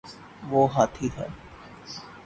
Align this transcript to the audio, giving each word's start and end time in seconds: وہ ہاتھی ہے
وہ 0.49 0.61
ہاتھی 0.73 1.09
ہے 1.17 1.27